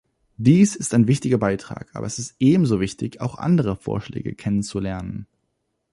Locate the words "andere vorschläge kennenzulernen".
3.37-5.27